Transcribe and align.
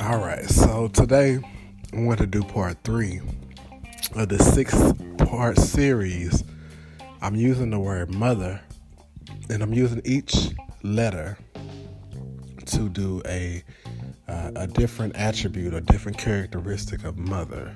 All 0.00 0.18
right, 0.18 0.44
so 0.48 0.88
today 0.88 1.38
I 1.92 2.00
want 2.00 2.18
to 2.18 2.26
do 2.26 2.42
part 2.42 2.82
three 2.82 3.20
of 4.16 4.28
the 4.28 4.40
six 4.40 4.74
part 5.18 5.56
series. 5.56 6.42
I'm 7.22 7.36
using 7.36 7.70
the 7.70 7.78
word 7.78 8.12
mother, 8.12 8.60
and 9.50 9.62
I'm 9.62 9.72
using 9.72 10.02
each 10.04 10.48
letter 10.82 11.38
to 12.66 12.88
do 12.88 13.22
a 13.26 13.62
uh, 14.26 14.50
a 14.56 14.66
different 14.66 15.14
attribute, 15.14 15.74
a 15.74 15.80
different 15.80 16.18
characteristic 16.18 17.04
of 17.04 17.18
mother. 17.18 17.72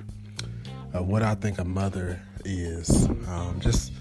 Uh, 0.93 1.05
what 1.05 1.23
I 1.23 1.37
think 1.37 1.59
a 1.59 1.65
mother 1.65 2.21
is, 2.45 3.07
um, 3.29 3.61
just 3.61 3.93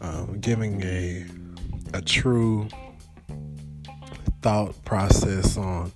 um, 0.00 0.40
giving 0.40 0.82
a 0.82 1.24
a 1.94 2.00
true 2.00 2.68
thought 4.42 4.84
process 4.84 5.56
on 5.56 5.92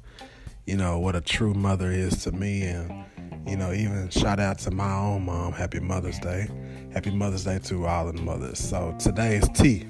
you 0.67 0.77
know, 0.77 0.99
what 0.99 1.15
a 1.15 1.21
true 1.21 1.55
mother 1.55 1.91
is 1.91 2.25
to 2.25 2.33
me. 2.33 2.63
And, 2.63 3.05
you 3.47 3.57
know, 3.57 3.73
even 3.73 4.09
shout 4.11 4.41
out 4.41 4.59
to 4.61 4.73
my 4.73 4.93
own 4.93 5.25
mom. 5.25 5.53
Happy 5.53 5.79
Mother's 5.79 6.19
Day. 6.19 6.49
Happy 6.93 7.11
Mother's 7.11 7.45
Day 7.45 7.61
to 7.61 7.87
all 7.87 8.11
the 8.13 8.21
mothers. 8.21 8.59
So 8.59 8.95
today 8.99 9.37
is 9.37 9.49
T. 9.55 9.87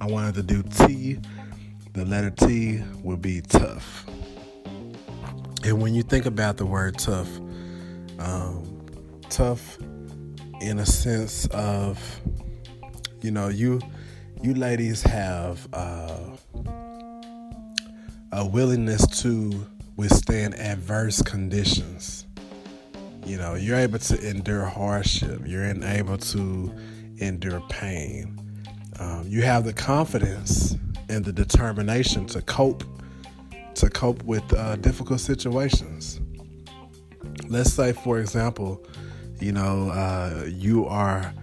I 0.00 0.06
wanted 0.06 0.34
to 0.34 0.42
do 0.42 0.62
T. 0.62 1.18
The 1.94 2.04
letter 2.04 2.30
T 2.30 2.82
will 3.02 3.16
be 3.16 3.40
tough. 3.40 4.04
And 5.64 5.80
when 5.80 5.94
you 5.94 6.02
think 6.02 6.26
about 6.26 6.58
the 6.58 6.66
word 6.66 6.98
tough, 6.98 7.28
um, 8.18 8.86
tough 9.30 9.78
in 10.60 10.78
a 10.78 10.86
sense 10.86 11.46
of, 11.46 11.98
you 13.22 13.30
know, 13.30 13.48
you 13.48 13.80
you 14.42 14.54
ladies 14.54 15.02
have 15.02 15.66
uh, 15.72 16.36
a 18.38 18.46
willingness 18.46 19.04
to 19.20 19.66
withstand 19.96 20.54
adverse 20.54 21.20
conditions. 21.22 22.24
You 23.26 23.36
know, 23.36 23.56
you're 23.56 23.76
able 23.76 23.98
to 23.98 24.30
endure 24.30 24.64
hardship, 24.64 25.42
you're 25.44 25.64
able 25.64 26.18
to 26.18 26.72
endure 27.18 27.60
pain. 27.68 28.38
Um, 29.00 29.24
you 29.26 29.42
have 29.42 29.64
the 29.64 29.72
confidence 29.72 30.76
and 31.08 31.24
the 31.24 31.32
determination 31.32 32.26
to 32.26 32.40
cope 32.42 32.84
to 33.74 33.90
cope 33.90 34.22
with 34.22 34.52
uh, 34.54 34.76
difficult 34.76 35.18
situations. 35.18 36.20
Let's 37.48 37.72
say, 37.72 37.92
for 37.92 38.20
example, 38.20 38.86
you 39.40 39.50
know, 39.50 39.90
uh, 39.90 40.44
you 40.46 40.86
are 40.86 41.34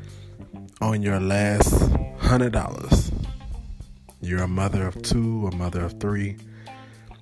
on 0.79 1.01
your 1.01 1.19
last 1.19 1.91
hundred 2.19 2.53
dollars. 2.53 3.11
You're 4.21 4.43
a 4.43 4.47
mother 4.47 4.87
of 4.87 5.01
two, 5.01 5.49
a 5.51 5.55
mother 5.57 5.83
of 5.83 5.99
three, 5.99 6.37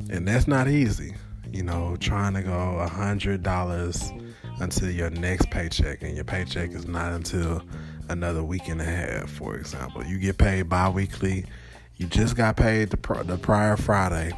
and 0.10 0.28
that's 0.28 0.48
not 0.48 0.68
easy 0.68 1.14
you 1.54 1.62
know, 1.62 1.96
trying 2.00 2.34
to 2.34 2.42
go 2.42 2.80
a 2.80 2.88
hundred 2.88 3.44
dollars 3.44 4.12
until 4.60 4.90
your 4.90 5.12
next 5.12 5.52
paycheck, 5.52 6.02
and 6.02 6.16
your 6.16 6.26
paycheck 6.26 6.72
is 6.72 6.88
not 6.88 7.14
until 7.14 7.62
another 8.10 8.44
week 8.44 8.68
and 8.68 8.82
a 8.82 8.86
half. 8.86 9.30
For 9.30 9.56
example, 9.56 10.04
you 10.04 10.18
get 10.18 10.40
paid 10.40 10.64
bi-weekly. 10.64 11.46
You 11.98 12.08
just 12.08 12.36
got 12.36 12.58
paid 12.58 12.90
the, 12.90 12.98
pr- 12.98 13.22
the 13.22 13.38
prior 13.38 13.78
Friday. 13.78 14.32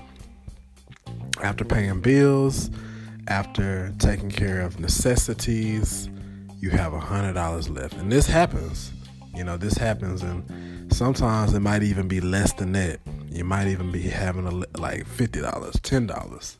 After 1.41 1.63
paying 1.63 2.01
bills, 2.01 2.69
after 3.27 3.93
taking 3.97 4.29
care 4.29 4.61
of 4.61 4.79
necessities, 4.79 6.09
you 6.59 6.69
have 6.71 6.93
a 6.93 6.99
hundred 6.99 7.33
dollars 7.33 7.69
left, 7.69 7.93
and 7.93 8.11
this 8.11 8.27
happens. 8.27 8.91
You 9.33 9.45
know, 9.45 9.55
this 9.55 9.77
happens, 9.77 10.21
and 10.21 10.93
sometimes 10.93 11.53
it 11.53 11.61
might 11.61 11.83
even 11.83 12.09
be 12.09 12.19
less 12.19 12.51
than 12.53 12.73
that. 12.73 12.99
You 13.35 13.43
might 13.43 13.67
even 13.67 13.91
be 13.91 14.01
having 14.01 14.47
a, 14.47 14.79
like 14.79 15.05
fifty 15.05 15.41
dollars, 15.41 15.79
ten 15.81 16.07
dollars 16.07 16.57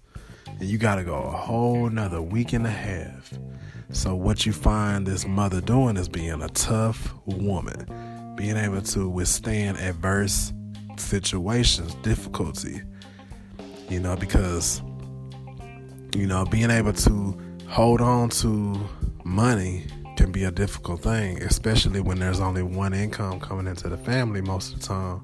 and 0.59 0.70
you 0.70 0.78
got 0.78 0.95
to 0.95 1.04
go 1.04 1.16
a 1.16 1.31
whole 1.31 1.90
nother 1.90 2.22
week 2.22 2.54
and 2.54 2.66
a 2.66 2.72
half. 2.72 3.34
So, 3.91 4.16
what 4.16 4.46
you 4.46 4.53
find 4.53 5.06
this 5.06 5.28
mother 5.28 5.62
doing 5.62 5.97
is 5.97 6.09
being 6.09 6.41
a 6.41 6.50
tough 6.50 7.13
woman, 7.25 8.34
being 8.36 8.58
able 8.58 8.81
to 8.81 9.09
withstand 9.09 9.78
adverse 9.78 10.53
situations, 10.97 11.94
difficulty, 11.96 12.81
you 13.90 14.00
know, 14.00 14.16
because, 14.16 14.81
you 16.16 16.25
know, 16.25 16.46
being 16.46 16.72
able 16.72 16.94
to 16.94 17.38
hold 17.68 18.02
on 18.02 18.30
to 18.30 18.90
money 19.24 19.86
can 20.18 20.31
be 20.31 20.46
a 20.46 20.52
difficult 20.52 21.02
thing, 21.02 21.42
especially 21.44 22.00
when 22.00 22.19
there's 22.19 22.40
only 22.40 22.63
one 22.63 22.94
income 22.94 23.40
coming 23.40 23.68
into 23.68 23.90
the 23.90 23.97
family 23.97 24.42
most 24.42 24.74
of 24.74 24.80
the 24.80 24.88
time. 24.88 25.22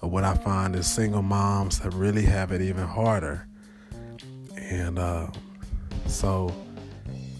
What 0.00 0.24
I 0.24 0.34
find 0.34 0.74
is 0.76 0.86
single 0.86 1.22
moms 1.22 1.80
that 1.80 1.92
really 1.92 2.24
have 2.24 2.52
it 2.52 2.60
even 2.62 2.86
harder 2.86 3.48
and 4.70 4.98
uh, 4.98 5.28
so 6.06 6.54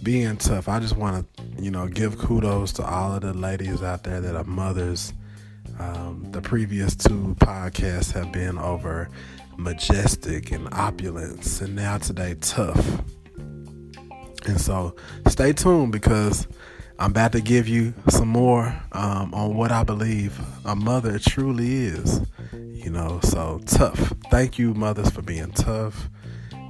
being 0.02 0.36
tough, 0.38 0.69
I 0.69 0.80
just 0.80 0.96
want 0.96 1.26
to, 1.36 1.62
you 1.62 1.70
know, 1.70 1.86
give 1.86 2.19
kudos 2.19 2.72
to 2.74 2.84
all 2.84 3.14
of 3.14 3.20
the 3.20 3.34
ladies 3.34 3.82
out 3.82 4.04
there 4.04 4.20
that 4.20 4.34
are 4.34 4.44
mothers. 4.44 5.12
Um, 5.78 6.26
the 6.30 6.41
previous 6.41 6.96
two 6.96 7.36
podcasts 7.38 8.12
have 8.12 8.32
been 8.32 8.58
over 8.58 9.10
majestic 9.58 10.52
and 10.52 10.72
opulence, 10.72 11.60
and 11.60 11.76
now 11.76 11.98
today, 11.98 12.34
tough. 12.40 13.02
And 14.46 14.58
so 14.58 14.96
stay 15.26 15.52
tuned 15.52 15.92
because 15.92 16.48
I'm 16.98 17.10
about 17.12 17.32
to 17.32 17.41
give 17.41 17.69
you 17.69 17.94
some 18.09 18.28
more 18.28 18.75
um, 18.92 19.32
on 19.32 19.54
what 19.54 19.70
I 19.70 19.84
believe 19.84 20.38
a 20.64 20.75
mother 20.75 21.19
truly 21.19 21.86
is. 21.86 22.20
You 22.53 22.91
know, 22.91 23.20
so 23.22 23.60
tough. 23.66 24.12
Thank 24.31 24.59
you, 24.59 24.75
mothers, 24.75 25.10
for 25.10 25.22
being 25.22 25.50
tough 25.53 26.08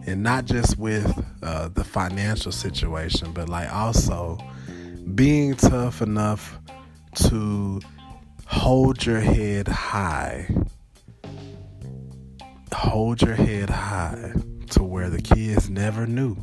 and 0.08 0.22
not 0.22 0.46
just 0.46 0.78
with 0.78 1.22
uh, 1.42 1.68
the 1.68 1.84
financial 1.84 2.50
situation, 2.50 3.32
but 3.32 3.48
like 3.48 3.70
also 3.72 4.38
being 5.14 5.54
tough 5.54 6.00
enough 6.00 6.58
to 7.14 7.80
hold 8.46 9.04
your 9.04 9.20
head 9.20 9.68
high. 9.68 10.48
Hold 12.72 13.20
your 13.20 13.34
head 13.34 13.68
high 13.68 14.32
to 14.70 14.82
where 14.82 15.10
the 15.10 15.20
kids 15.20 15.68
never 15.68 16.06
knew. 16.06 16.36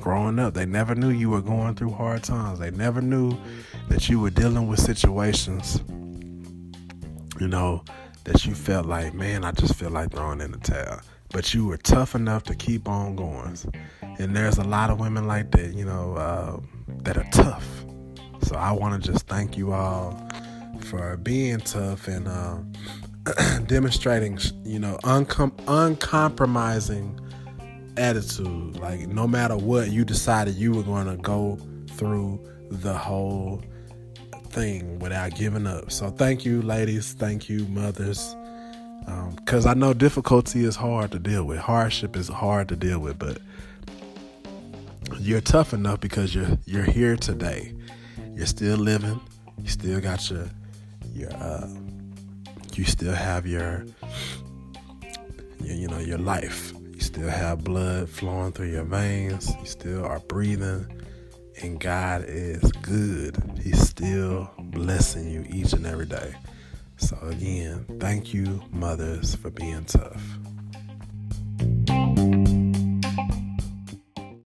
Growing 0.00 0.38
up, 0.38 0.54
they 0.54 0.66
never 0.66 0.94
knew 0.94 1.10
you 1.10 1.30
were 1.30 1.42
going 1.42 1.74
through 1.74 1.90
hard 1.90 2.22
times. 2.22 2.58
They 2.58 2.70
never 2.70 3.00
knew 3.00 3.36
that 3.88 4.08
you 4.08 4.18
were 4.18 4.30
dealing 4.30 4.66
with 4.66 4.80
situations, 4.80 5.82
you 7.38 7.48
know, 7.48 7.84
that 8.24 8.44
you 8.46 8.54
felt 8.54 8.86
like, 8.86 9.14
man, 9.14 9.44
I 9.44 9.52
just 9.52 9.74
feel 9.74 9.90
like 9.90 10.10
throwing 10.12 10.40
in 10.40 10.52
the 10.52 10.58
towel 10.58 11.00
but 11.32 11.54
you 11.54 11.66
were 11.66 11.76
tough 11.76 12.14
enough 12.14 12.44
to 12.44 12.54
keep 12.54 12.88
on 12.88 13.16
going. 13.16 13.56
And 14.18 14.34
there's 14.36 14.58
a 14.58 14.64
lot 14.64 14.90
of 14.90 14.98
women 14.98 15.26
like 15.26 15.50
that, 15.52 15.74
you 15.74 15.84
know, 15.84 16.14
uh, 16.14 16.60
that 17.02 17.16
are 17.16 17.28
tough. 17.30 17.66
So 18.42 18.56
I 18.56 18.72
want 18.72 19.02
to 19.02 19.12
just 19.12 19.26
thank 19.26 19.56
you 19.56 19.72
all 19.72 20.28
for 20.80 21.16
being 21.18 21.58
tough 21.58 22.08
and 22.08 22.26
uh, 22.26 22.58
demonstrating, 23.66 24.38
you 24.64 24.78
know, 24.78 24.98
uncom- 25.04 25.58
uncompromising 25.68 27.18
attitude. 28.00 28.76
Like 28.76 29.06
no 29.06 29.26
matter 29.28 29.56
what, 29.56 29.90
you 29.90 30.04
decided 30.04 30.54
you 30.54 30.72
were 30.72 30.82
going 30.82 31.06
to 31.06 31.16
go 31.16 31.58
through 31.90 32.44
the 32.70 32.94
whole 32.94 33.62
thing 34.48 34.98
without 34.98 35.34
giving 35.36 35.66
up. 35.66 35.92
So 35.92 36.10
thank 36.10 36.44
you, 36.44 36.62
ladies. 36.62 37.12
Thank 37.12 37.48
you, 37.48 37.66
mothers 37.66 38.34
because 39.36 39.66
um, 39.66 39.70
I 39.70 39.74
know 39.74 39.94
difficulty 39.94 40.64
is 40.64 40.76
hard 40.76 41.12
to 41.12 41.18
deal 41.18 41.44
with. 41.44 41.58
Hardship 41.58 42.16
is 42.16 42.28
hard 42.28 42.68
to 42.68 42.76
deal 42.76 42.98
with, 42.98 43.18
but 43.18 43.38
you're 45.18 45.40
tough 45.40 45.72
enough 45.72 46.00
because 46.00 46.34
you're 46.34 46.58
you're 46.66 46.84
here 46.84 47.16
today. 47.16 47.74
You're 48.34 48.46
still 48.46 48.76
living. 48.76 49.20
You 49.58 49.68
still 49.68 50.00
got 50.00 50.30
your 50.30 50.46
your 51.12 51.32
uh, 51.34 51.68
you 52.74 52.84
still 52.84 53.14
have 53.14 53.46
your, 53.46 53.84
your 55.60 55.76
you 55.76 55.88
know 55.88 55.98
your 55.98 56.18
life. 56.18 56.72
Still 57.12 57.28
have 57.28 57.64
blood 57.64 58.08
flowing 58.08 58.52
through 58.52 58.70
your 58.70 58.84
veins. 58.84 59.52
You 59.58 59.66
still 59.66 60.04
are 60.04 60.20
breathing, 60.20 60.86
and 61.60 61.80
God 61.80 62.24
is 62.28 62.62
good. 62.82 63.36
He's 63.60 63.80
still 63.80 64.48
blessing 64.56 65.28
you 65.28 65.44
each 65.50 65.72
and 65.72 65.84
every 65.86 66.06
day. 66.06 66.32
So, 66.98 67.18
again, 67.22 67.84
thank 67.98 68.32
you, 68.32 68.62
mothers, 68.70 69.34
for 69.34 69.50
being 69.50 69.86
tough. 69.86 70.22